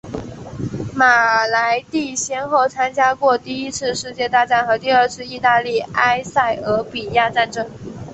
[0.95, 7.69] 马莱蒂先后参加过第一次世界大战和第二次意大利埃塞俄比亚战争。